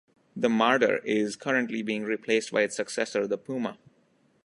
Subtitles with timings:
[0.35, 3.77] The Marder is currently being replaced by its successor, the Puma.